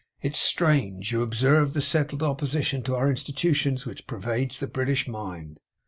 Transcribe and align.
'It's 0.19 0.39
strange! 0.39 1.11
You 1.11 1.21
observe 1.21 1.75
the 1.75 1.79
settled 1.83 2.23
opposition 2.23 2.81
to 2.81 2.95
our 2.95 3.07
Institutions 3.07 3.85
which 3.85 4.07
pervades 4.07 4.59
the 4.59 4.65
British 4.65 5.07
mind! 5.07 5.59